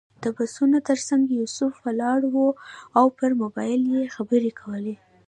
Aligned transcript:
د 0.23 0.25
بسونو 0.37 0.77
تر 0.89 0.97
څنګ 1.07 1.23
یوسف 1.39 1.73
ولاړ 1.85 2.19
و 2.33 2.35
او 2.99 3.05
پر 3.17 3.31
موبایل 3.41 3.81
یې 3.95 4.03
خبرې 4.15 4.51
کولې. 4.59 4.95